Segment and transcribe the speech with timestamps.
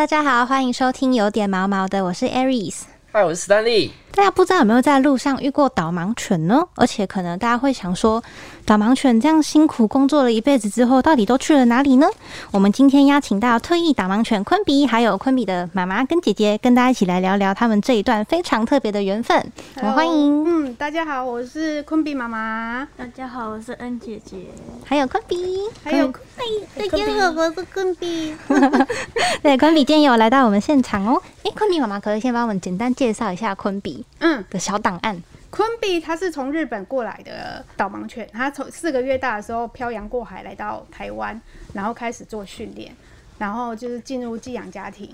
[0.00, 2.84] 大家好，欢迎收听有点毛毛的，我是 Aries。
[3.12, 3.90] 嗨，我是 Stanley。
[4.20, 6.62] 大家不知道有没有在路上遇过导盲犬呢？
[6.74, 8.22] 而且可能大家会想说，
[8.66, 12.06] 导盲犬这样辛苦工作了一辈子之后，到底都去了哪里呢？
[12.50, 19.42] 我们今天邀请到特意导盲犬昆比，还有昆比的妈妈跟姐姐，跟大家一起来聊聊他们这一段非常特别的缘分。
[19.76, 24.36] 我们欢迎，嗯，大家好，我是昆比妈妈，大家好，我是恩姐姐，
[24.84, 28.34] 还有昆比，还有昆比，大家好，我是昆比。
[29.42, 31.22] 对，昆比今天有来到我们现场哦。
[31.42, 35.22] 哎，昆比妈妈可以先帮我们简单介绍一下昆比，嗯，的小档案。
[35.50, 41.40] 昆比它是从日本过来的导盲犬，它从四个月大的时候漂洋过海来到台湾，
[41.72, 42.94] 然后开始做训练，
[43.36, 45.12] 然后就是进入寄养家庭，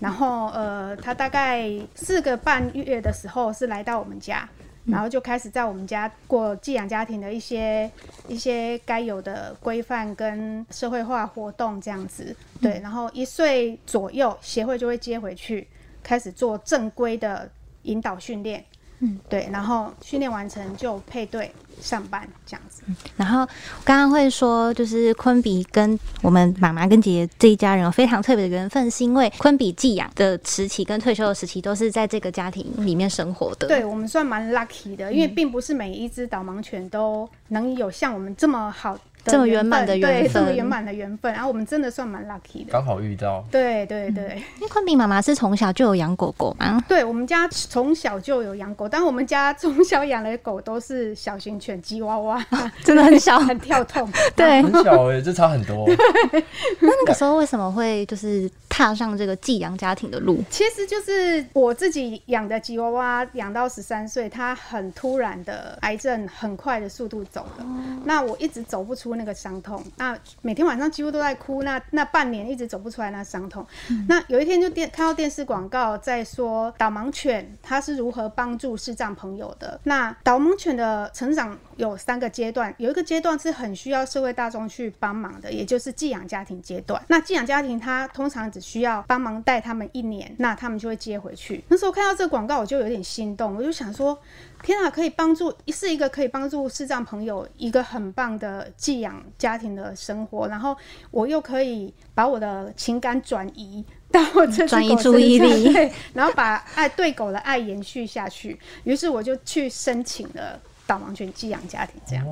[0.00, 4.48] 然后呃，它大概四个半月的时候是来到我们家，
[4.86, 7.90] 然后就开始在我们家过寄养家庭的一些
[8.26, 15.68] 一些该有的规范跟社会化活动这样子，对，然后一岁左右协会就会接回去，
[16.02, 17.50] 开始做正规的
[17.88, 18.64] 引导训练。
[19.00, 22.82] 嗯，对，然后训练完成就配对上班这样子。
[23.16, 23.46] 然后
[23.84, 33.68] 刚刚会说，就是昆比跟我们妈妈跟姐姐这一家人有非常特别的缘分，是因为昆比寄养的时期跟退休的时期都是在这个家庭里面生活的。
[33.68, 38.98] 对我们算蛮 lucky 的，因为并不是每一只导盲犬都能有像我们这么好。
[39.28, 43.44] 这么圆满的缘分，这么圆满的缘分，然后我们真的算蛮 lucky 的，刚好遇到。
[43.50, 52.44] 对对对，因为昆明妈妈是从小就有养狗狗吗，对我们家从小就有养狗，但我们家从小养的狗都是小型犬，吉娃娃，
[52.82, 55.86] 真的很小， 很跳痛，对，很小哎，这差很多。
[56.80, 60.40] 那那个时候为什么会就是踏上这个寄养家庭的路？
[60.48, 67.66] 其实就是我自己养的吉娃娃，养到十三岁，它很突然的癌症，很快的速度走了，
[68.04, 69.08] 那我一直走不出。
[69.18, 73.66] 那个伤痛，那每天晚上几乎都在哭，那那半年一直走不出来那伤痛。
[74.06, 79.80] 那有一天就电看到电视广告在说导盲犬它是如何帮助视障朋友的。
[79.84, 87.02] 那导盲犬的成长有三个阶段，有一个阶段是很需要社会大众去帮忙的，也就是寄养家庭阶段。
[87.08, 91.64] 那寄养家庭它通常只需要帮忙带他们一年，那他们就会接回去。
[91.68, 94.18] 那时候看到这个广告，我就有点心动，我就想说。
[94.60, 100.76] 天啊，可以帮助是一个可以帮助视障朋友一个很棒的寄养家庭的生活，然后
[101.12, 108.58] 我又可以把我的情感转移到这转移注意力，对，然后把爱对狗的爱延续下去。
[108.82, 112.26] 于是我就去申请了导盲犬寄养家庭，这样。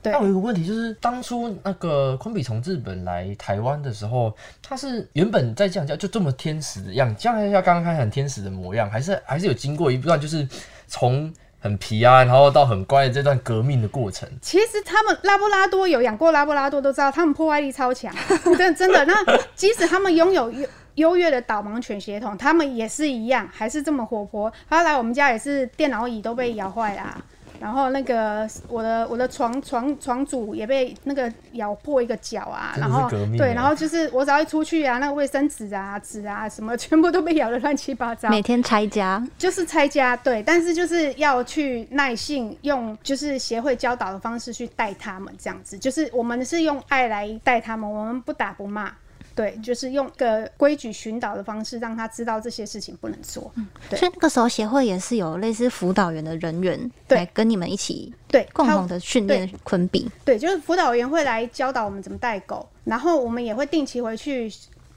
[0.00, 0.12] 对。
[0.12, 10.46] 那我有个问题就是，当初那个昆比从日本来台湾的时候，他是原本在寄养家就这么天使的样，像像刚刚看很天使的模样，还是还是有经过一段就是
[10.86, 11.32] 从。
[11.64, 14.28] 很皮啊，然后到很乖的这段革命的过程。
[14.40, 18.12] 其实他们拉布拉多有养过拉布拉多，都知道他们破坏力超强。
[18.58, 19.14] 真真的，那
[19.54, 24.52] 即使他们拥有优优越的导盲犬血统，他们也是一样，还是这么活泼。
[24.68, 27.24] 他来我们家也是电脑椅都被咬坏了。
[27.62, 33.08] 然后那个我的我的床床床主也被那个咬破一个角啊，然后
[33.38, 38.28] 对，然后就是我只要一出去啊，那个卫生纸啊纸啊什么全部都被咬得乱七八糟。
[38.28, 48.92] 每天拆家就是拆家，对，但是就是要去耐性用就是协会教导的方式去带他们，这样子就是我们是用爱来带他们，我们不打不骂。
[49.34, 53.50] 对，就是用个规矩寻导的方式，让他知道这些事情不能做。
[53.54, 53.98] 嗯，对。
[53.98, 60.10] 所以那个时候协会也是有类似辅导员的人员，来，跟你们一起对共同的训练昆比。
[60.24, 64.52] 对，就是辅导员会来教导我们怎么带狗，然后我们也会定期回去，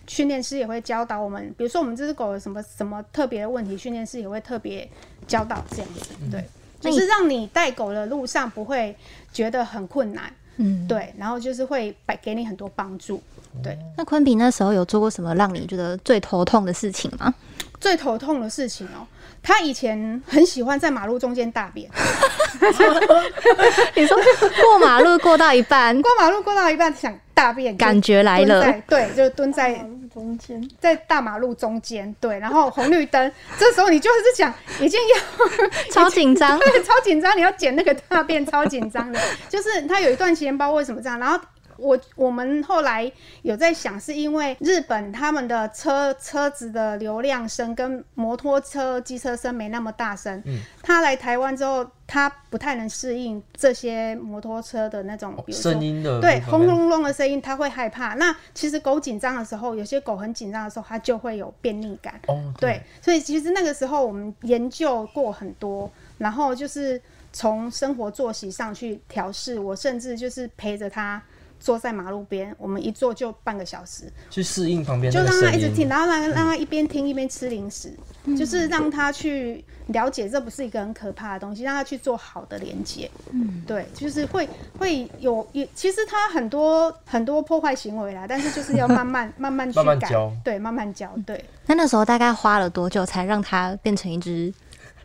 [0.08, 1.54] 训练师也会教导我们。
[1.58, 4.88] 比如说我们这只狗有什么什么特别的问题，训练师也会特别
[5.26, 6.10] 教导这样子。
[6.30, 6.44] 对，
[6.80, 8.96] 就是让你带狗的路上不会
[9.32, 10.34] 觉得很困难。
[10.58, 13.22] 嗯，对，然后就是会给给你很多帮助。
[13.64, 17.34] 对，那昆比那时候有做过什么让你觉得最头痛的事情吗？
[17.80, 19.06] 最头痛的事情哦，
[19.44, 21.90] 他以前很喜欢在马路中间大便。
[23.96, 24.18] 你说
[24.62, 29.74] 过马路过到一半，过马路过到一半想大便，感觉来了，对，就蹲在
[30.12, 35.18] 中间，在大马路中间，对，然后红绿灯，这时候你就是想已经要
[35.92, 39.20] 超紧张， 对，超紧张，你要捡那个大便，超紧张的，
[39.50, 41.40] 就是他有一段时间不知道为什么这样，然后。
[41.78, 43.12] 我我们后来
[43.42, 50.42] 有在想，是因为日本他们的车车子的流量声跟摩托车、机车声没那么大声。
[50.46, 50.60] 嗯。
[50.82, 58.14] 他来台湾之后，他不太能适应这些摩托车的那种声音的，对，轰隆隆的声音，他会害怕。
[58.14, 62.20] 那其实狗紧张的时候，有些狗很紧张的时候，它就会有便秘感。
[62.28, 62.54] 哦。
[62.60, 62.82] 对。
[63.02, 67.02] 所以其实那个时候我们研究过很多，然后就是
[67.34, 69.60] 从生活作息上去调试。
[69.60, 71.22] 我甚至就是陪着他。
[71.60, 75.20] 坐在马路边，我们一坐就半个小时，去适应旁边就。
[75.24, 77.92] 让他一直听，然后让让他一边听一边吃零食，
[78.38, 83.10] 就是让他去了解这不是一个很可怕的东西，让他去做好的连接。
[83.32, 84.48] 嗯，对，就是会
[84.78, 91.44] 会有也，其实他很多很多破坏行为啦，但是就是要慢慢 慢慢去改慢慢教，对，慢慢教，对。
[91.66, 94.54] 那那时候大概花了多久才让他变成一只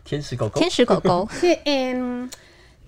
[0.04, 1.26] 天使狗狗天，使狗狗？
[1.40, 2.30] 其嗯，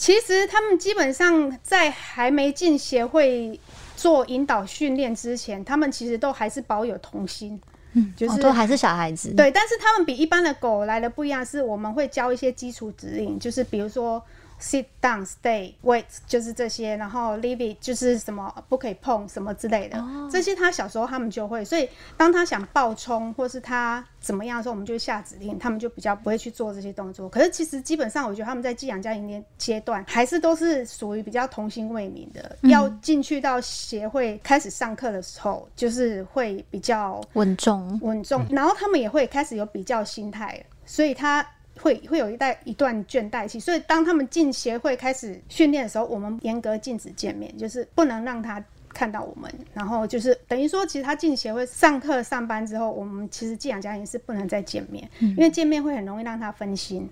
[0.02, 3.56] 其实他们基本上在还没进协会
[3.94, 7.60] 做引导训练之前，他们其实都还是保有童心。
[7.92, 9.32] 嗯，就是、哦，都还是小孩子。
[9.36, 14.20] 对，但是他们比一般的狗来的不一样，是我们会教一些基础指令，就是比如说
[14.62, 27.28] sit down、stay、wait，就是这些，然后 leave it 就是什么不可以碰什么之类的，这些他小时候他们就会，所以当他想暴冲或是他怎么样的时候，我们就下指令，他们就比较不会去做这些动作。
[27.28, 32.56] 可是其实基本上，我觉得他们在寄养家庭阶阶段，还是都是属于比较童心未泯的。
[32.62, 37.98] 要进去到协会开始上课的时候，就是会比较稳重。
[38.02, 41.44] 稳重，然后他们也会开始有比较心态，所以他
[41.80, 43.58] 会会有一代一段倦怠期。
[43.60, 49.50] 所以当他们进协会开始训练的时候，我们严格禁止见面，就是不能让他看到我们。
[49.72, 57.08] 然后就是等于说，其实他进协会上课上班之后，我们其实寄养家庭是不能再见面，因为见面会很容易让他分心，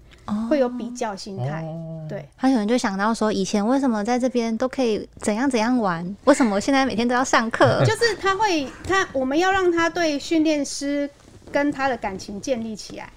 [0.49, 1.65] 会有比较心态。
[2.09, 7.83] 对，他可能就想到说，以前为什么在这边都可以怎样怎样玩，为什么我现在每天都要上课？
[7.85, 11.09] 就是他会他我们要让他对训练师
[11.51, 13.11] 跟他的感情建立起来。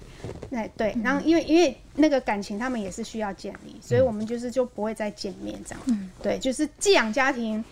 [0.52, 5.80] 哎，对，然后因为因为那个感情他们也是需要建立，所以我们就是就不会再见面这样。
[5.86, 7.64] 嗯对，就是寄养家庭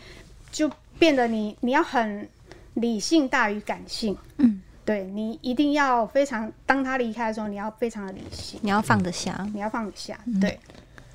[0.50, 2.28] 就变得你你要很
[2.74, 4.16] 理性大于感性。
[4.38, 9.46] 嗯，对你一定要非常，当他离开的时候，你要非常的理性，你要放得下。
[9.54, 10.18] 你要放得下。
[10.40, 10.58] 对，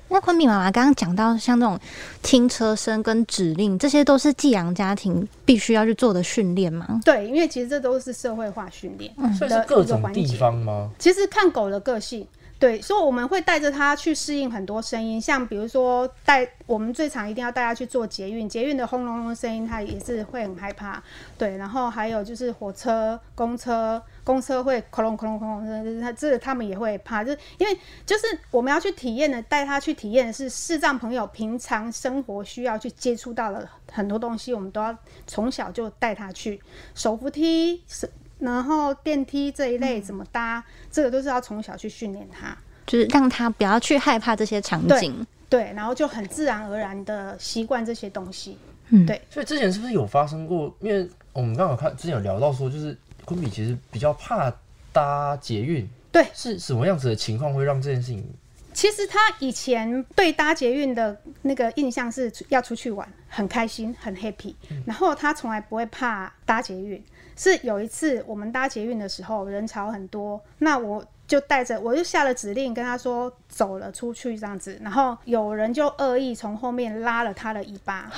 [0.08, 1.78] 那昆明妈妈刚刚讲到，像这种
[2.22, 7.00] 听车声跟指令，这些都是寄养家庭必须要去做的训练吗？
[7.04, 10.36] 对，因为其实这都是社会化训练所以的是各个环种地。
[10.36, 10.90] 方吗？
[10.98, 12.26] 其实看狗的个性，
[12.58, 21.02] 对，所以我们会带着他去适应很多声音，像比如说带我们最常一定要带他去做捷运，捷运的轰隆隆声音他也是会很害怕，
[21.36, 24.02] 对，然后还有就是火车、公车。
[24.24, 27.74] 公车会哐隆哐隆哐隆，就是它这他们也会怕，就是因为
[28.04, 34.94] 就是我们要去体验的，带他去体验的是视障朋友平常生活需要去接触到的很多东西，我们都要
[35.26, 36.60] 从小就带他去
[36.94, 38.06] 手扶梯，是
[38.38, 42.56] 然后电梯这一类怎么搭，这个都是要从小去训练他。
[42.86, 45.26] 就是让他不要去害怕这些场景。
[45.48, 48.56] 对，然后就很自然而然的习惯这些东西。
[48.90, 50.74] 嗯对所以之前是不是有发生过？
[50.80, 52.96] 因为我们刚好看之前有聊到说，就是
[53.26, 54.50] 昆比其实比较怕
[54.92, 58.24] 搭捷运，对是什么样子的情况会让这件事情？
[58.72, 64.54] 其实他以前对搭捷运的那个印象是要出去玩，很开心，很 happy。
[64.86, 67.02] 然后他从来不会怕搭捷运。
[67.38, 78.10] 是有一次我们搭捷运的时候，人潮很多，那我就带着我就下了指令跟他说走了出去这样子，然后有人就恶意从后面拉了他的尾巴。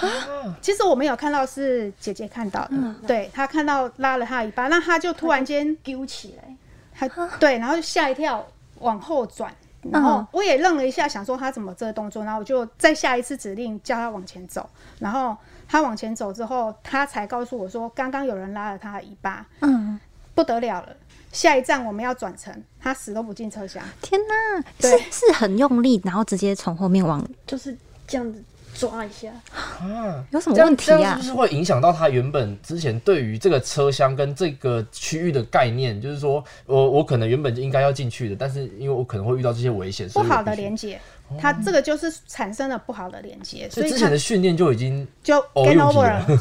[0.63, 6.57] 其实我没有看到，是姐姐看到的，对她看到拉了他的尾巴，那他就突然间丢起来，
[6.95, 8.47] 他对，然后就吓一跳，
[8.79, 9.55] 往后转，
[9.91, 14.69] 然后我也愣了一下，想说他怎么这个动作，然后我就再下一次指令叫他往前走，
[14.99, 19.99] 然后他往前走之后，他才告诉我说，刚刚有人拉了他的尾巴，嗯，
[20.35, 20.97] 不得了了，
[21.33, 27.75] 下一站我们要转乘，他死都不进车厢，天哪，对是是很用力，然后直接从后面往，就是
[28.07, 28.43] 这样子
[28.81, 29.29] 抓一下，
[29.79, 31.35] 啊，有什么这样问题啊这样是不？
[31.35, 36.01] 是会影响到他原本之前对于这个车厢跟这个区域的概念？
[36.01, 41.01] 就是说我我可能原本就应该要进去的，但是因为我可能会遇到这些危险，不好的连接，
[41.39, 46.37] 他这个就是产生了不好的连接，所所以之前的训练就已经就哦 game 用题 over 了 了，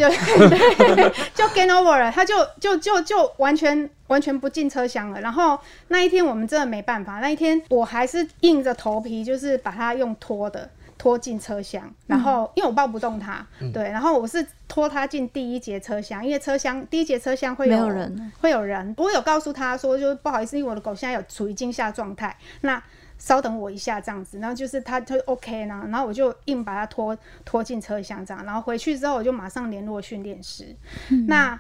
[1.36, 5.20] 就，就 game over 了，他就就就就完全完全不进车厢了。
[5.20, 10.70] 然后那一天我们真的没办法，那一天我还是硬着头皮，就是把它用拖的。
[11.00, 18.94] 拖进车厢，然后因为我抱不动他，对，然后我是拖他进第一节车厢，因为车厢第一节车厢会有没有人，会有人。
[18.98, 22.84] 我有告诉他说，就是不好意思，因为我的狗现在有处于惊吓状态，那
[23.18, 24.40] 稍等我一下这样子。
[24.40, 30.76] 然后就是他就 OK 呢，然后我就硬把他拖拖进车厢这样，然后回去之后我就马上联络训练师。
[31.28, 31.58] 那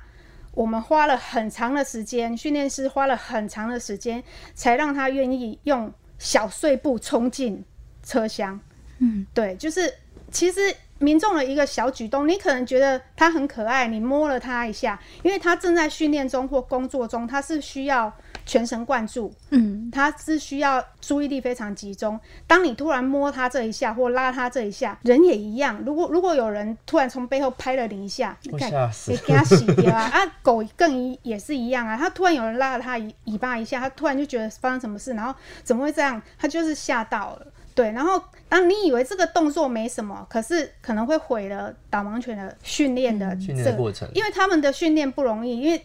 [0.52, 4.22] 我们花了很长的时间，训练师花了很长的时间，
[4.54, 7.64] 才让他愿意用小碎步冲进
[8.04, 8.60] 车厢。
[9.00, 9.94] 嗯，对，就是
[10.32, 18.12] 其实民众的一个小举动，你可能觉得它很可爱，你摸了它一下，因为它正在训练中或工作中，它是需要
[18.46, 22.20] 全神贯注，嗯，它是需要注意力非常集中。
[22.46, 25.82] 当你突然摸它这一下或拉它这一下，人也一样。
[25.86, 30.02] 如果如果有人突然从背后拍了你一下，你看吓死也给它洗掉啊！
[30.12, 36.22] 啊，狗更一也是一样啊，它突然有人拉了它尾尾巴一下，它突然就觉得发生什么事，然后怎么会这样？
[36.38, 37.48] 它就是吓到了。
[37.74, 45.80] 对，然后当你以为这个动作没什么，可是可能会毁了导盲犬的训练的训这个练的过程，因为他们的训练不容易，因为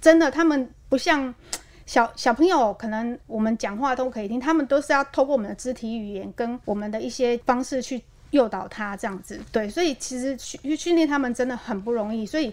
[0.00, 1.34] 真的他们不像
[1.86, 9.40] 小小朋友，可能我们讲话都可以听，他们都是要透过我们的肢体语言跟我们的一些方式去诱导他这样子。
[9.50, 12.26] 对，所以其实训训练他们真的很不容易。
[12.26, 12.52] 所以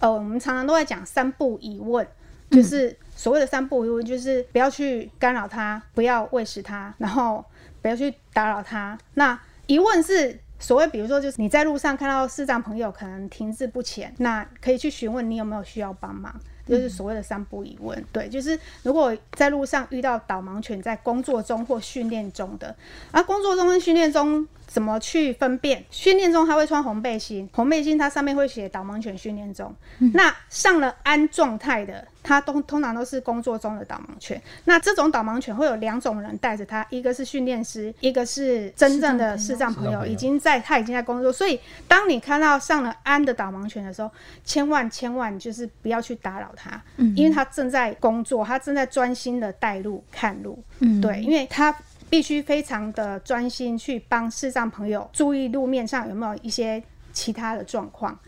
[0.00, 2.06] 呃，我们常常都在讲三不一问，
[2.50, 7.44] 就是所谓的三不一问，就是不要去干扰他，不要喂食他，然后
[7.88, 8.98] 不要去打扰他。
[9.14, 16.34] 那疑问是所谓，比如说，就是你在路上看到视障朋友可能停滞不前，那可以去询问你有没有需要帮忙，
[16.66, 18.04] 就是所谓的三不疑问。
[18.12, 22.76] 对，就是如果在路上遇到导盲犬在工作中或训练中的，
[23.10, 25.82] 而工作中跟训练中怎么去分辨？
[25.90, 29.74] 训练中他会穿红背心，红背心它上面会写导盲犬训练中。
[30.12, 34.40] 那上了安状态的，它都通常都是工作中的导盲犬。
[34.66, 41.32] 那这种导盲犬会有两种人带着它，一个是训练师，一个是真正的视障朋友，视障朋友已经在他已经在工作。
[41.32, 41.58] 所以
[41.88, 44.10] 当你看到上了安的导盲犬的时候，
[44.44, 46.78] 千万千万就是不要去打扰它，
[47.16, 50.62] 因为它正在工作，它正在专心的带路看路。
[50.80, 51.74] 嗯对，因为它
[52.10, 58.18] 必须非常的专心去帮视障朋友注意路面上有没有一些其他的状况、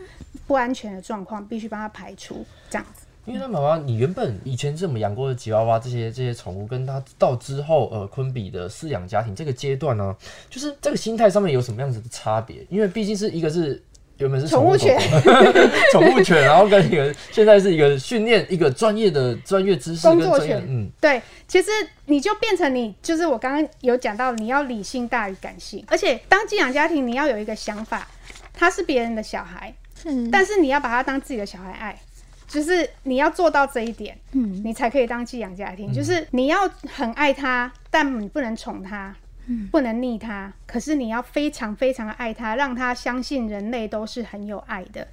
[0.47, 3.07] 不安全的状况，必须帮他排除，这样子。
[3.27, 10.17] 因为他妈妈，你原本以前是我们养过的吉娃娃这些这些宠物，跟它到之后呃昆比的饲养家庭这个阶段呢，
[10.49, 12.67] 就是这个心态上面有什么样子的差别？
[12.71, 13.81] 因为毕竟是一个是
[14.21, 14.99] 原本是宠物犬。
[15.91, 20.65] 宠物犬，然后跟一个现在是一个训练一个专业的专业知识跟工作专业犬。
[20.69, 20.91] 嗯。
[21.01, 21.71] 对，其实
[22.07, 28.07] 你就变成你，就是我刚刚有讲到，你要理性大于感性，而且当寄养家庭，你要有一个想法，
[28.53, 29.75] 他是别人的小孩，
[30.05, 31.99] 嗯，但是你要把他当自己的小孩爱，
[32.47, 34.61] 就是你要做到这一点，嗯。
[34.63, 35.93] 你才可以当寄养家庭。
[35.93, 39.15] 就是你要很爱他，但你不能宠他，
[39.71, 45.07] 不能逆他，可是你要非常非常的爱他，让他相信人类都是很有爱的。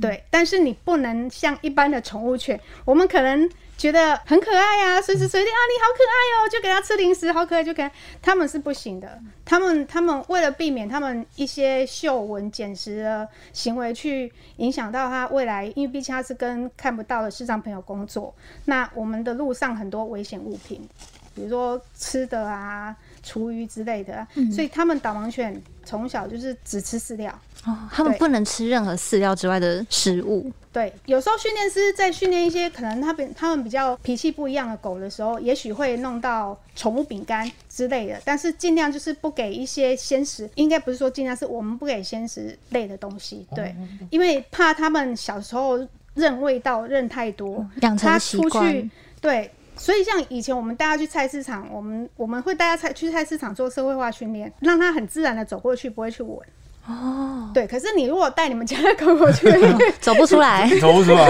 [0.00, 7.90] 对，但是你不能像一般的宠物犬，我们可能觉得很可爱啊，随时随地啊，你好可爱哦，就给它吃零食，好可爱，就给它。
[8.22, 20.88] 他们是不行的，他们他们为了避免他们一些嗅闻捡食的行为去影响到它未来，因为毕竟它是跟看不到的视障朋友工作，那我们的路上很多危险物品，
[21.34, 27.32] 比如说吃的啊、厨余之类的啊，所以他们导盲犬从小就是只吃饲料。
[27.66, 30.50] 哦，他们不能吃任何饲料之外的食物。
[30.72, 43.76] 对，有时候训练师在训练一些可能他们他们比较脾气不一样的狗的时候，也许会弄到宠物饼干之类的，但是尽量就是不给一些鲜食，应该不是说尽量是我们不给鲜食类的东西，对，
[44.08, 49.50] 因为怕他们小时候认味道认太多，养成习惯去对。
[49.80, 56.38] 所以，像以前我们带他去菜市场，我们我们会带他菜去菜市场做社会化训练，让他很自然的走过去，不会去闻。
[56.86, 59.46] 哦，对，可是你如果带你们家的狗狗去，
[60.00, 60.68] 走不出来。
[60.80, 61.28] 走不出来，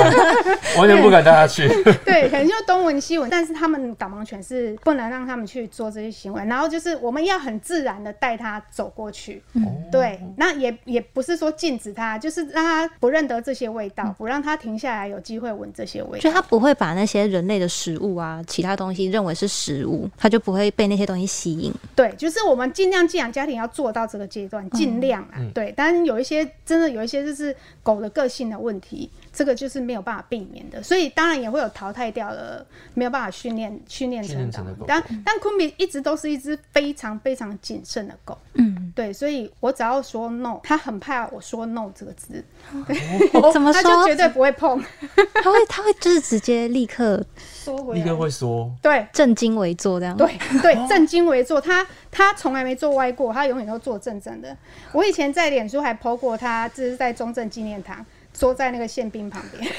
[0.78, 1.68] 完全不敢带它去。
[2.04, 9.42] 对， 可能就东闻西闻，但是他们导盲犬是不能让他们去做这些行为，然后就是我们要很自然的带它走过去，
[9.90, 16.18] 对，那也也不是说禁止它，就是让它不认得这些味道，不让它停下来有机会闻这些味道。
[16.18, 21.72] 就它不会把那些人类的食物啊，其他东西认为是食物，它就不会被那些东西吸引。
[21.96, 25.72] 对，就是我们尽量寄养家庭要做到这个阶段，尽量啊，对。
[25.76, 34.84] 但是有一些真的有一些就是狗的个性的问题，这个就是没有办法避免的，所以当然也会有淘汰掉了，没有办法训练训练训成的练成的狗。
[34.86, 42.44] 但但昆比一直都是一只非常非常谨慎的狗，嗯，对，所以我只要说 no，它很怕我说 no 这个字，
[43.52, 44.16] 怎么它就说绝？
[44.16, 44.82] 对不会碰。
[45.42, 48.00] 他会他会就是直接立刻缩回来。
[48.02, 50.16] 立刻，会说，对，正襟危坐这样。
[50.16, 54.56] 对对，正襟危坐，他他从来没坐歪过，他永远都坐正正的。
[54.92, 58.04] 我以前在脸书还 PO 过他，这是在中正纪念堂
[58.40, 59.70] 坐在那个宪兵旁边，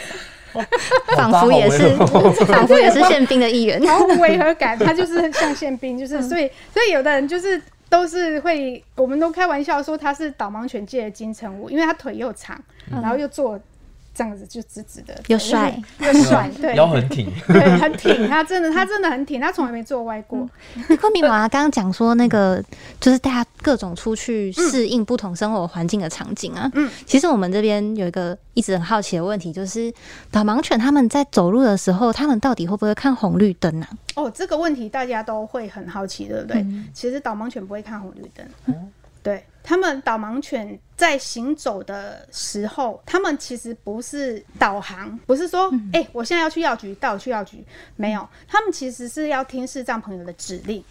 [1.17, 1.89] 仿佛也是
[2.45, 3.81] 仿佛也是宪兵的一员。
[3.87, 7.59] 毫无违和感，他就是像宪兵，就是所以所以有的人就是。
[7.91, 12.57] 都是会，我们都开玩笑说他是导盲犬界的金城武，因为他腿又长，
[12.89, 13.59] 然后又坐
[14.13, 20.47] 这样子就直直的，又帅又帅， 对，腰很挺， 对，很挺，他真的他真的很挺，他从来没做歪过。
[20.89, 22.61] 那昆比妈妈刚刚讲说，那个
[22.99, 26.69] 就是大家各种出去适应不同生活环境的场景啊。
[26.73, 29.91] 嗯，其实我们这边有一个一直很好奇的问题，就是
[30.29, 33.89] 导盲犬他们在走路的时候，他们到底会不会看红绿灯啊？
[34.15, 36.65] 哦，这个问题大家都会很好奇，对不对？
[36.93, 38.45] 其实导盲犬不会看红绿灯。
[39.23, 47.63] 对他们导盲犬在行走的时候，他们其实不是导航，不是说，哎、我现在要去药局，带我去药局，
[47.95, 50.83] 没有，他们其实是要听视障朋友的指令。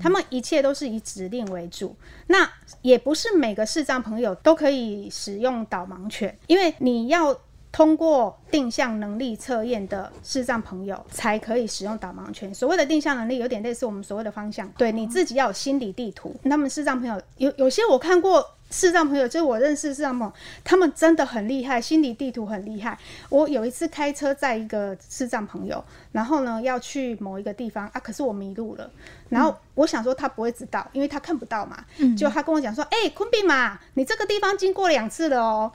[0.00, 1.94] 他们一切都是以指令为主，
[2.28, 2.50] 那
[2.80, 7.38] 也不是每个视障朋友都可以使用导盲犬，因为你要
[7.74, 12.54] 通过定向能力测验的视障朋友才可以使用导盲犬。
[12.54, 16.32] 所谓的定向能力，有点类似我们所谓的方向，对你自己要有心理地图。
[16.44, 18.48] 那么视障朋友有有些我看过。
[18.70, 22.98] 视障朋友就是我认识的视障朋友，他们真的很厉害，心理地图很厉害。
[23.28, 28.90] 我有一次开车载一个视障朋友，然后呢要去某一个地方啊，可是我迷路了。
[29.28, 31.84] 然后我想说他不会知道，因为他看不到嘛。
[32.16, 35.72] 就他跟我讲说：“哎、昆比嘛，你这个地方经过两次了哦。”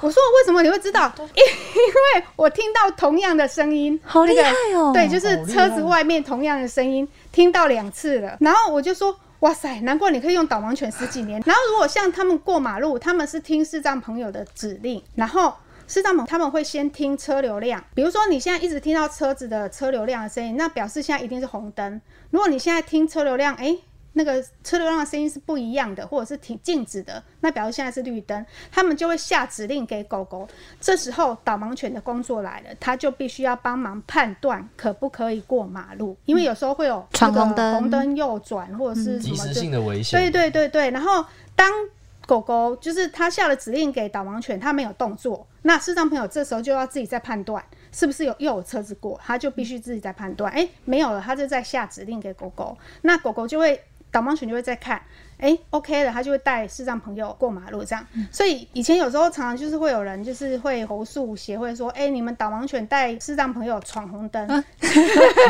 [0.00, 1.12] 我说：“为什么你会知道？
[1.18, 4.92] 因因为我听到同样的声音，好厉害哦！
[4.92, 9.16] 对，就是车子外面同样的声音听到两次了，然后我就说。
[9.40, 11.42] 哇塞，难怪你可以用导盲犬十几年。
[11.46, 15.54] 然后如果像他们过马路，他们是听视障朋友的指令，然后
[15.88, 22.00] 视障朋他们会先听车流量，比如说你现在一直听到车子的车流量的声音，那表示现在一定是红灯。
[22.30, 23.76] 如果你现在听车流量，哎、
[24.12, 30.48] 那个车流量的声音是不一样的，或者是停静止的，那表示现在是绿灯，他们就会下指令给狗狗。
[30.80, 40.18] 这时候导盲犬的工作来了，它就必须要帮忙判断可不可以过马路，因为有时候会有这个闯红灯红灯右转或者是什及时么的性的危险。
[40.18, 41.24] 对对对对，然后
[41.54, 41.70] 当
[42.26, 55.02] 狗狗就是它下了指令给导盲犬，它没有动作，那视障朋友这时候就要自己再判断是不是有又有车子过，他就必须自己再判断，哎，没有了，他就在下指令给狗狗，那狗狗就会导盲犬就会在看。
[55.40, 58.06] 哎，OK 了，他就会带视障朋友过马路这样。
[58.30, 64.46] 所以以前有时候常常就是会有人就是会投诉协会说，哎，你们导盲犬带视障朋友闯红灯，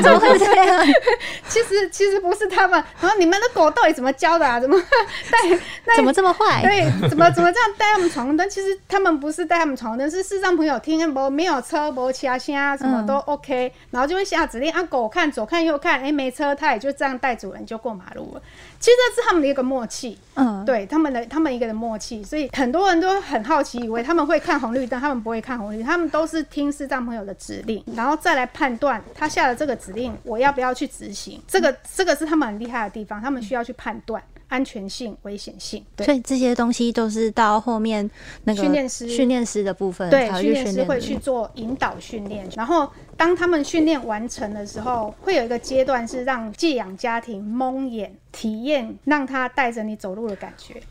[0.03, 0.87] 怎么会这样？
[1.49, 4.61] 其实其实不是他们，然后你们的狗到底怎么教的啊？
[4.61, 4.77] 怎么
[5.31, 6.63] 带带怎么这么坏？
[6.63, 8.49] 对，怎么怎么这样带他们闯红灯？
[8.49, 18.43] 其实他们不是带他们闯红灯，是视障朋友听没没有车、没其他声，什么都 OK，、然后就会下指令啊，狗看左看右看，哎、没车，它也就这样带主人就过马路了。
[18.81, 31.41] 其实这是他们的一个默契，嗯，对他们的他们一个的默契，所以很多人都很好奇，以为他们会看红绿灯，他们不会看红绿灯，他们都是听视障朋友的指令，然后再来判断他下了这个指令，我要不要去执行。
[31.47, 35.83] 这个这个是他们很厉害的地方，他们需要去判断安全性、危险性。
[35.97, 36.05] 对。
[36.05, 38.09] 所以这些东西都是到后面
[38.45, 39.09] 那个训练师。
[39.09, 50.83] 训练师的部分对，训练师会去做引导训练，然后当他们训练完成的时候，会有一个阶段是让寄养家庭蒙眼体验，让他带着你走路的感觉。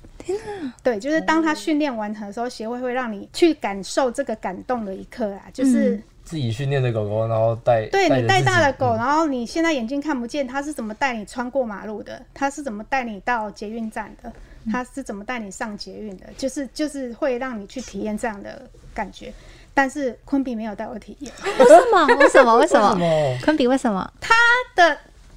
[0.84, 12.22] 对，就是当他训练完成的时候，协会会让你去感受这个感动的一刻啊，就是、自己训练的狗狗，然后带对你带大的狗，嗯然后你现在眼睛看不见，它是怎么带你穿过马路的？
[12.36, 14.32] 它是怎么带你到捷运站的？
[14.72, 16.28] 它是怎么带你上捷运的？
[16.38, 18.62] 就是就是会让你去体验这样的
[18.94, 19.34] 感觉。
[19.74, 22.06] 但是昆比没有带我体验，为什么？
[22.20, 22.56] 为什么？
[22.58, 22.96] 为什 为什么？
[22.96, 23.38] 么？
[23.44, 24.14] 昆比为什么？
[24.22, 24.36] 他
[24.76, 24.96] 的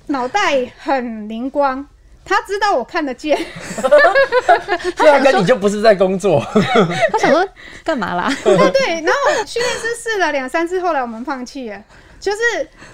[0.09, 1.87] 脑袋很灵光，
[2.25, 3.37] 他知道我看得见，
[4.97, 6.41] 对啊，跟你就不是在工作，
[7.13, 7.47] 他想说
[7.85, 8.33] 干嘛啦？
[8.45, 8.87] 对对。
[9.03, 11.83] 然后训练师试了两三次，后来我们放弃了。
[12.21, 12.39] 就是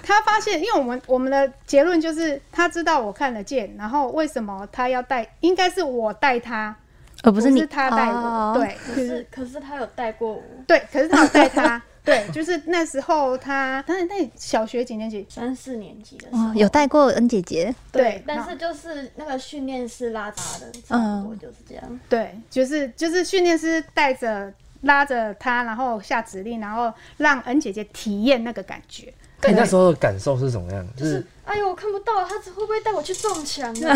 [0.01, 5.35] 他发现，因为我们我们的结论就是他知道我看得见，然后为什么他要带？
[5.41, 6.75] 应该是我带他，
[7.21, 8.17] 不而不是你他带我。
[8.17, 11.79] 哦对，可是是可是他有带过我对，可是他有带他。
[12.09, 15.25] 对，就是那时候他，那那小学几年级？
[15.29, 21.99] 三四年级的时候哦，有带过恩姐姐，对但是就是那个训练师拉他的，差不多就是这样。
[22.09, 29.13] 对，就是就是训练师带着拉着他，然后下指令，然后让恩姐姐体验那个感觉。
[29.47, 30.85] 你那时候的感受是怎么样？
[30.97, 33.95] 就是哎呦，我看不到，他会不会带我去撞墙啊？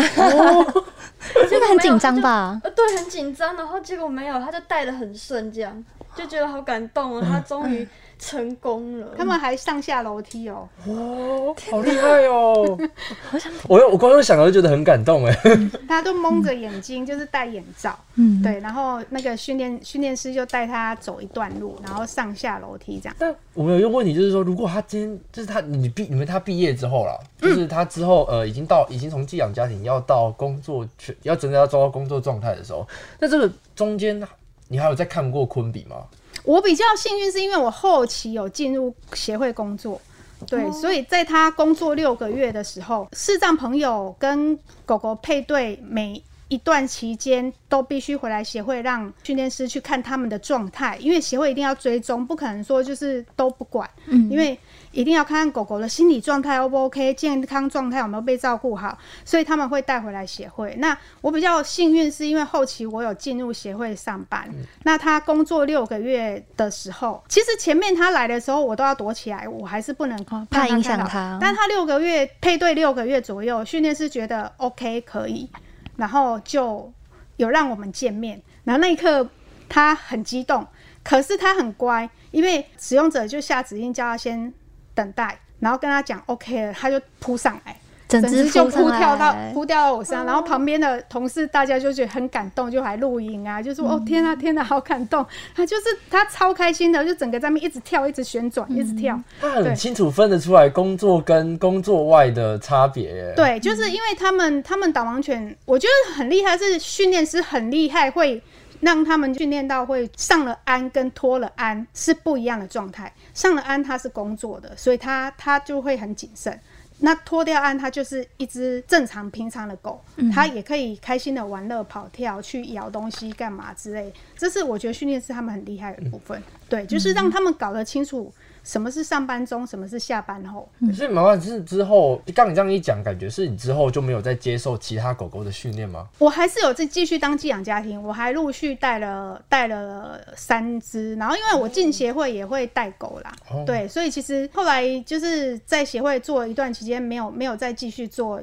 [1.50, 2.58] 这个很紧张吧？
[2.64, 5.84] 呃，对，很紧张，然后结果没有，他就带的很顺，这样
[6.16, 7.86] 就觉得好感动哦，他终于
[8.24, 9.08] 成功了。
[9.18, 12.78] 他们还上下楼梯哦，哇，好厉害哦！
[13.68, 15.38] 我我光是想到就觉得很感动哎。
[15.86, 17.98] 他都蒙着眼睛，就是戴眼罩。
[18.14, 23.16] 嗯，对，然后那个训练训练师就带他走一段路，然后上下楼梯这样。
[23.18, 32.86] 但我们有一个问题，就是说，如果他今天就是他你毕你们他毕业之后了，就是他之后呃已经到已经从寄养家庭要到工作去要真的要做到工作状态的时候，
[33.18, 34.22] 那这个中间
[34.68, 35.96] 你还有在看过昆比吗？
[36.44, 40.00] 我比较幸运，是因为我后期有进入协会工作。
[40.46, 54.58] 对，所以在他工作六个月的时候，视障朋友跟狗狗配对每一段期间都必须回来协会，让训练师去看他们的状态，因为协会一定要追踪，不可能说就是都不管，嗯，因为
[54.94, 60.74] 一定要看看狗狗的心理状态 O 不 OK，健康状态有没有被照顾好，所以他们会带回来协会。
[60.78, 64.48] 那我比较幸运，是因为后期我有进入协会上班，
[64.84, 71.36] 那他工作六个月的时候，其实前面他来的时候我都要躲起来，我还是不能怕影响他。
[71.40, 75.50] 但他六个月配对六个月左右，训练师觉得 OK 可以，
[75.96, 76.92] 然后就
[77.36, 78.40] 有让我们见面。
[78.62, 79.28] 然后那一刻
[79.68, 80.66] 他很激动，
[81.02, 84.52] 可是他很乖，因为使用者就下指令叫他先
[84.94, 87.76] 等待，然后跟他讲 OK 了，他就扑上来。
[88.06, 95.24] 整整只就只扑扑跳到扑掉到我身上，然后旁边的同事大家就觉得很感动，就还录影啊，就说、哦天啊天啊，好感动！
[95.56, 99.18] 他就是他超开心的，就整个在那边一直跳，一直旋转，一直跳。
[99.40, 103.32] 他很清楚分得出来工作跟工作外的差别耶。
[103.34, 108.40] 对，就是因为他们他们导盲犬，我觉得很厉害，是训练师很厉害，会
[108.84, 113.10] 让他们训练到会上了鞍跟脱了鞍是不一样的状态。
[113.32, 116.60] 上了鞍它是工作的，所以它它就会很谨慎。
[116.98, 120.00] 那脱掉鞍，它就是一只正常平常的狗，
[120.32, 124.12] 它也可以开心的玩乐、跑跳、去咬东西、干嘛之类。
[124.36, 126.40] 这是我觉得训练师他们很厉害的部分。
[126.68, 128.32] 对，就是让他们搞得清楚
[128.64, 130.68] 什么是上班中，什么是下班后。
[130.92, 136.08] 所以麻烦是之后，刚你这样一讲，感觉是你之后就没有再接受其他狗狗的训练吗？
[136.18, 148.42] 我还是有在继续当寄养家庭，我还陆续带了带了三只，然后因为我进协会也会带狗啦，哦对，所以其实后来就是在协会做一段期间，没有没有再继续做，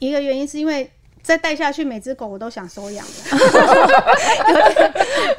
[0.00, 0.90] 一个原因是因为
[1.24, 3.12] 再带下去，每只狗我都想收养了，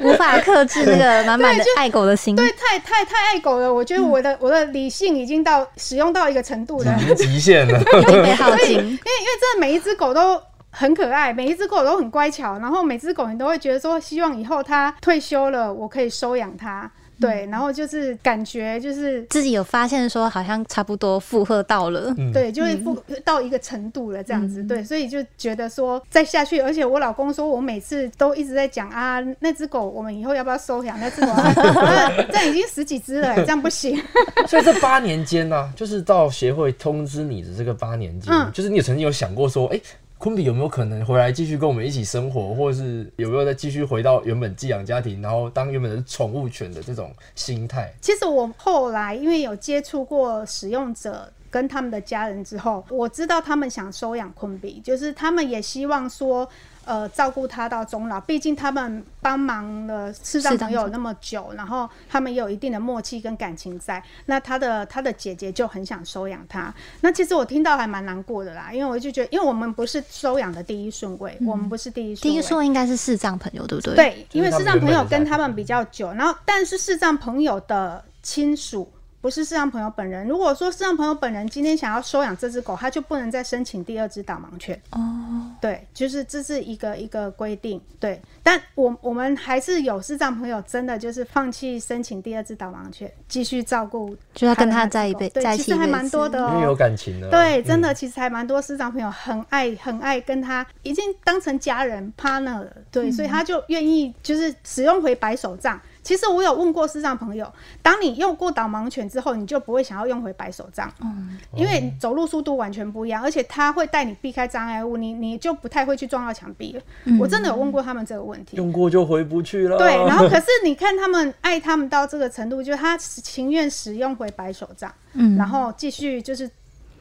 [0.00, 2.34] 无法克制那个满满的爱狗的心。
[2.34, 7.78] 对，太太太爱狗了，我觉得我的、我的理性已经到使用到一个程度了，极限了。
[7.78, 8.72] 已经被耗尽。
[8.72, 8.98] 因为因为
[9.40, 16.90] 真的每一只狗都很可爱，每一只狗都很乖巧，然后每只狗你都会觉得说，希望以后它退休了，我可以收养它。
[17.20, 22.12] 对，然后就是感觉就是自己有发现说，好像差不多负荷到了。
[22.18, 24.62] 嗯对，就会负到一个程度了，这样子。
[24.64, 30.98] 对，所以就觉得说再下去，而且我老公说我每次都一直在讲啊，那只狗我们以后要不要收养？
[31.00, 34.00] 那只狗啊，啊这已经十几只了，这样不行。
[34.46, 39.80] 所以这八年间呢、就是到协会通知你的这个八年间，嗯就是你有曾经有想过说，哎、
[40.18, 47.92] 昆比有没有可能回来继续跟我们一起生活，或者是有没有再继续回到原本寄养家庭，然后当原本的宠物犬的这种心态？
[48.00, 56.48] 其实我后来因为有接触过使用者跟他们的家人之后，我知道他们想收养昆比，就是他们也希望说。
[56.86, 64.00] 呃，照顾他到终老，毕竟他们帮忙了视障朋友那么久，然后他们也有一定的默契跟感情在。
[64.26, 66.72] 那他的他的姐姐就很想收养他。
[67.00, 72.30] 那其实我听到还蛮难过的啦，因为我就觉得，因为我们不是收养的第一顺位，我们不是第一顺位。
[72.30, 78.88] 第一个说应该是视障朋友，对不对？，对，因为视障朋友跟他们比较久，然后但是视障朋友的亲属
[79.26, 80.24] 不是视障朋友本人。
[80.28, 84.80] 如果说视障朋友本人今天想要收养这只狗，他就不能再申请第二只导盲犬。
[84.90, 87.80] 哦，对，就是这是一个一个规定。
[87.98, 96.52] 对，但我我们还是有视障朋友真的就是放弃申请第二只导盲犬，继续照顾，就要跟他在一辈对，在一其实还蛮多的哦。
[96.54, 105.80] 因为有感情的，对，真的，嗯其实还蛮多市长朋友很爱很爱跟他，已经当成家人 partner 了，对，所以他就愿意就是使用回白手杖。
[106.06, 111.36] 其实我有问过师长朋友，当你用过导盲犬之后，你就不会想要用回白手杖，嗯。
[111.52, 116.82] 因为走路速度完全不一样，而且它会带你避开障碍物，你你就不太会去撞到墙壁了。
[117.18, 119.76] 我真的有问过他们这个问题，用过就回不去了。
[119.76, 125.36] 对，然后可是你看他们爱他们到这个程度，就是他情愿使用回白手杖，嗯。
[125.36, 126.48] 然后继续就是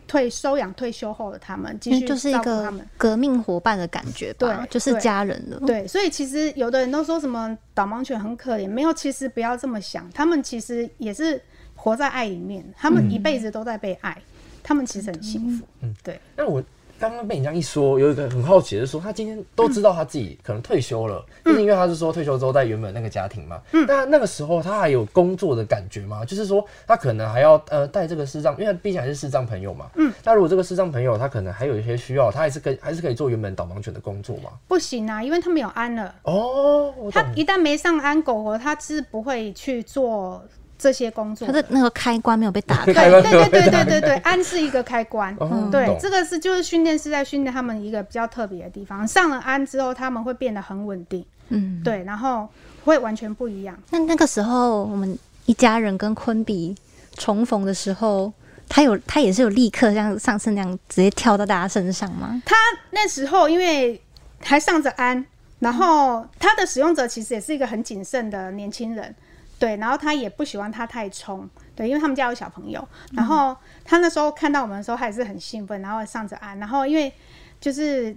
[0.08, 2.88] 退收养退休后的他们，继续就是一个照顾他们。
[2.98, 5.60] 革命伙伴的感觉吧，对就是家人了。
[5.66, 11.42] 对，所以其实有的人都说什么导盲犬很可怜，没有，其实不要这么想，他们其实也是
[11.76, 14.18] 活在爱里面，他们一辈子都在被爱，
[14.64, 15.66] 他们其实很幸福。
[15.82, 16.20] 嗯，对。
[16.36, 16.64] 那我
[17.08, 23.62] 刚刚被你这样一说，有一个很好奇的是说，他今天都知道他自己可能退休了，嗯就是因为他是说退休之后在原本那个家庭嘛。
[23.74, 26.26] 嗯，那那个时候他还有工作的感觉吗？
[26.26, 29.88] 就是说他可能还要呃带这个视障，因为毕竟还是视障朋友嘛。
[29.96, 34.50] 嗯，那如果这个视障朋友他可能还有一些需要，他还是可以还是可以做原本导盲犬的工作嘛？
[34.68, 40.44] 不行啊，因为他没有安了，哦，他一旦没上安狗狗，他是不会去做
[40.78, 41.54] 这些工作的。
[41.54, 45.36] 他的那个开关没有被打对开，开关对对对对对对， 安是一个开关。
[45.40, 49.08] 哦对懂，这个是就是训练师在训练他们一个比较特别的地方。
[49.08, 51.26] 上了安之后，他们会变得很稳定。
[51.50, 52.48] 嗯，对，然后
[52.84, 53.78] 会完全不一样。
[53.92, 56.76] 那那个时候我们一家人跟昆比
[57.16, 58.34] 重逢的时候，
[58.68, 62.42] 他有他也是有立刻像上次那样直接跳到大家身上吗？
[62.46, 62.56] 他
[62.90, 64.02] 那时候因为
[64.42, 65.24] 还上着安，
[65.60, 69.16] 然后他的使用者其实也是一个很谨慎的年轻人，
[69.58, 77.12] 对，然后他也不喜欢他太冲，对，因为他们家有小朋友，然后他那时候看到我们的时候还是很兴奋，然后上着安，然后因为
[77.60, 78.16] 就是。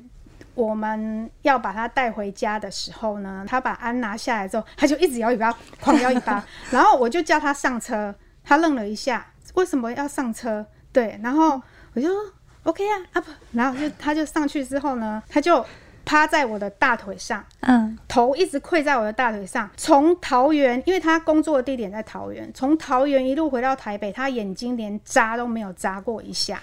[0.55, 6.45] 我们要把他带回家的时候呢，他把安拿下来之后，他就一直摇尾巴，狂摇尾巴。
[6.73, 9.25] 然后我就叫他上车，他愣了一下，
[9.55, 10.67] 为什么要上车？
[10.93, 11.63] 对，然后
[11.95, 12.33] 我就说
[12.65, 15.65] OK 啊，up，然后就他就上去之后呢，他就
[16.09, 19.69] 趴在我的大腿上，嗯，头一直跪在我的大腿上。
[19.77, 26.59] 从桃园，因为他工作的地点在桃园，从桃园一路回到台北，他眼睛连眨都没有眨过一下。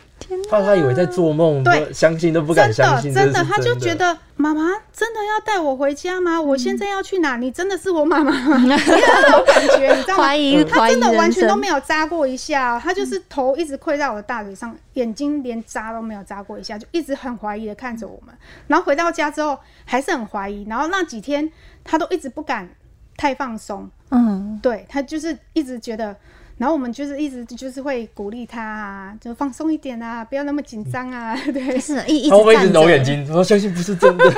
[0.49, 4.61] 怕他以为在做梦，对相信都不敢相信，真的，他就觉得妈妈
[4.93, 6.39] 真的要带我回家吗？
[6.39, 7.38] 我现在要去哪？
[7.38, 8.57] 你真的是我妈妈吗？
[8.63, 10.23] 你有那种感觉，你知道吗？
[10.23, 18.35] 怀疑他怀疑真的完全都没有扎过一下哦、他就是头一直跪在我的大腿上，眼睛连扎都没有扎过一下，就一直很怀疑的看着我们。
[18.67, 21.51] 然后回到家之后还是很怀疑，然后那几天
[21.83, 22.69] 他都一直不敢
[23.17, 26.15] 太放松，嗯，对他就是一直觉得。
[26.57, 33.27] 然后我们就是一直就是会鼓励他啊，就放松一点啊，不要那么紧张啊， 对，是一一他会一直揉眼睛？
[33.33, 34.23] 我相信不是真的。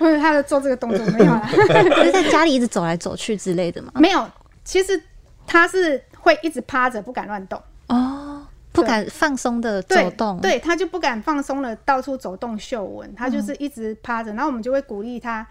[0.00, 1.48] 或者他的做这个动作没有啦。
[1.54, 3.92] 就是在家里一直走来走去之类的嘛？
[3.94, 4.28] 没有，
[4.64, 5.00] 其实
[5.46, 7.62] 他是会一直趴着，不敢乱动。
[7.86, 14.32] 哦，不敢放松的走动，，对，他就不敢放松了，到处走动嗅闻，他就是一直趴着。
[14.32, 15.46] 然后我们就会鼓励他。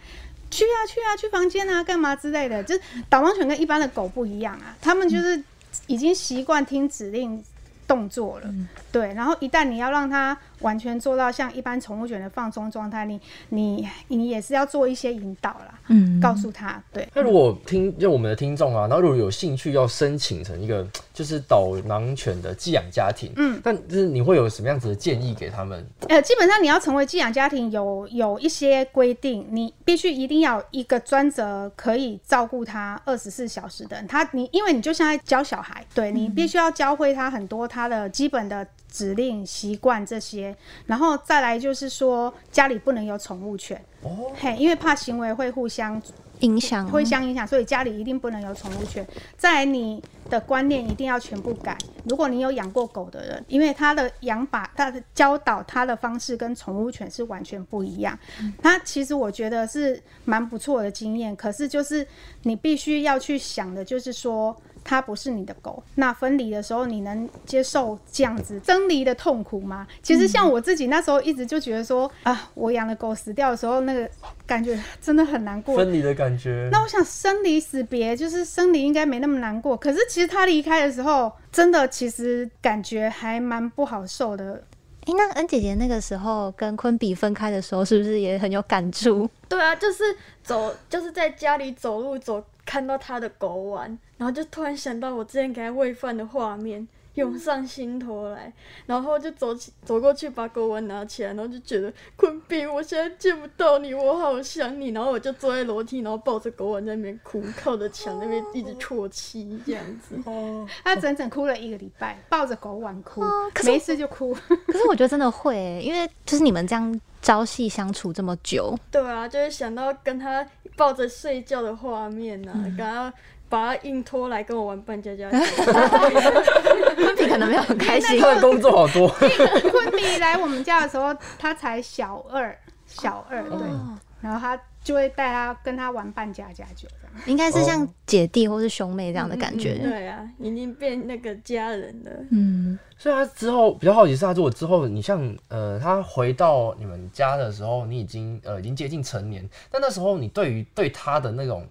[0.50, 5.42] 去啊去啊去房间啊干嘛之类的，就是导盲犬跟一般的狗不一样啊，他们就是
[5.88, 7.44] 已经习惯听指令
[7.88, 8.54] 动作了，
[8.98, 9.14] 对。
[9.14, 17.08] 然后一旦你要让它完全做到像一般宠物犬的放松状态，你你你也是要做一些引导啦，嗯，告诉他，对。
[17.14, 25.86] 那如果听就我们的听众啊，然后如果有兴趣要申请成一个就是导盲犬的寄养家庭，嗯，但就是你会有什么样子的建议给他们？
[26.10, 34.08] 呃，基本上你要成为寄养家庭有有一些规定，你必须一定要一个专责可以照顾他二十四小时的人。
[34.08, 46.02] 他你因为你就像在教小孩，对你必须要教会他很多他的基本的指令、习惯这些，然后再来就是说家里不能有宠物犬，哦，嘿，因为怕行为会互相
[46.39, 49.06] 影响会相影响，所以家里一定不能有宠物犬。
[49.38, 51.78] 再来，你的观念一定要全部改。
[52.06, 58.17] 如果你有养过狗的人，因为他的养法、他的教导他的方式跟宠物犬是完全不一样。
[58.62, 62.08] 他其实我觉得是蛮不错的经验，可是就是
[62.43, 64.56] 你必须要去想的，就是说。
[64.88, 69.86] 它不是你的狗，那分离的时候你能接受这样子分离的痛苦吗？
[70.02, 74.10] 其实像我自己那时候一直就觉得说啊，我养的狗死掉的时候，那个
[74.45, 75.76] 感觉真的很难过。
[75.76, 76.69] 分离的感觉。
[76.71, 84.63] 那我想生离死别，就是生离应该没那么难过，可是其实他离开的时候，真的其实感觉还蛮不好受的。
[85.02, 89.30] 哎、那恩姐姐那个时候跟昆比分开的时候，是不是也很有感触？
[89.47, 90.04] 对啊，就是
[90.43, 98.51] 走，就是在家里走路走，看到他的狗碗，然后就突然想到我之前给他喂饭的画面，涌上心头来，
[98.86, 110.15] 然后就走起走过去把狗碗拿起来，然后就觉得坤斌，我现在见不到你，我好想你，然后我就坐在楼梯，然后抱着狗碗在那边哭，靠着墙那边一直啜泣这样子。
[110.25, 113.21] 哦他整整哭了一个礼拜，抱着狗碗哭，
[113.53, 114.36] 可是没事就哭。
[114.67, 120.45] 可是我觉得真的会欸、因为就是你们这样朝夕相处这么久，对啊，就是想到跟他
[120.78, 123.12] 抱着睡觉的画面啊，嗯跟他
[123.50, 125.38] 把他硬拖来跟我玩扮家家酒。
[126.96, 128.20] 昆比可能没有很开心。
[128.22, 137.28] 他的工作好多，昆比来我们家的时候，他才小二，小二对，哦然后他就会带他跟他玩扮家家酒这样。
[137.28, 139.76] 应该是像姐弟或是兄妹这样的感觉。
[139.80, 142.12] 对啊，已经变那个家人了。
[142.32, 151.67] 嗯，所以他之后比较好奇是，他如果之后你像呃，他回到你们家的时候，你已经呃已经接近成年，但那时候你对于对他的那种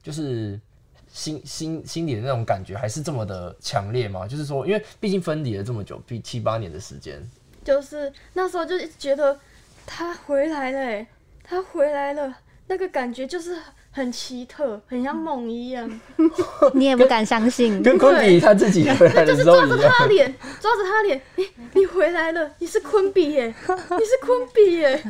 [0.00, 0.60] 就是
[1.08, 4.28] 心心心里的那种感觉，还是这么的强烈吗？
[4.28, 7.20] 就是说，因为毕竟分离了这么久，比七八年的时间，
[7.64, 9.36] 就是那时候就觉得
[9.84, 11.06] 他回来了、欸，
[11.42, 12.36] 他回来了，
[12.72, 13.54] 那个感觉就是
[13.90, 16.00] 很奇特，很像梦一样。
[16.72, 17.82] 你也不敢相信。
[17.82, 19.76] 跟昆比他自己回来的时候抓着。
[19.76, 25.02] 他的脸，抓着他的脸，你你回来了，你是昆比耶、你是昆比耶、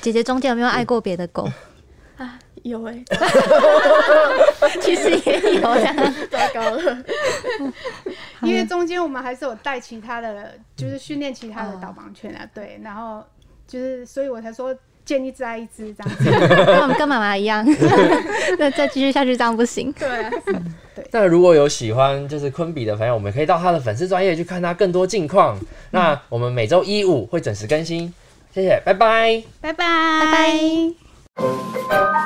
[0.00, 1.48] 姐姐中间有没有爱过别的狗？
[2.16, 3.04] 啊，有哎、
[4.82, 6.14] 其实也有这样。
[6.28, 7.04] 糟糕了。
[8.42, 13.22] 因为中间我们还是有带其他的，就是训练其他的导盲犬啊，对，然后
[13.64, 16.24] 就是所以我才说见一摘一只这样子。
[16.66, 17.64] 跟我们跟妈妈一样，
[18.58, 19.90] 那再继续下去这样不行。
[19.92, 20.30] 对啊，
[21.12, 25.58] 那如果有喜欢就是昆比的朋友，我们可以到他的粉丝专业去看他更多近况。
[25.92, 28.12] 那我们每周一五会准时更新，
[28.52, 29.42] 谢谢，拜拜。
[29.60, 29.84] 拜拜，
[30.20, 30.32] 拜
[31.38, 32.25] 拜。